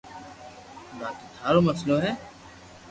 باقي 0.99 1.25
ٿارو 1.37 1.59
مسلئ 1.67 1.97
ھي 2.03 2.11